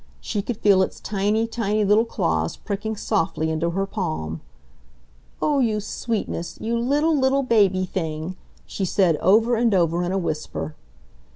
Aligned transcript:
She 0.19 0.41
could 0.41 0.57
feel 0.57 0.81
its 0.81 0.99
tiny, 0.99 1.45
tiny 1.45 1.85
little 1.85 2.05
claws 2.05 2.55
pricking 2.55 2.95
softly 2.97 3.51
into 3.51 3.69
her 3.69 3.85
palm. 3.85 4.41
"Oh, 5.39 5.59
you 5.59 5.79
sweetness! 5.79 6.57
You 6.59 6.75
little, 6.79 7.15
little 7.15 7.43
baby 7.43 7.85
thing!" 7.85 8.35
she 8.65 8.83
said 8.83 9.15
over 9.17 9.55
and 9.55 9.75
over 9.75 10.01
in 10.01 10.11
a 10.11 10.17
whisper. 10.17 10.73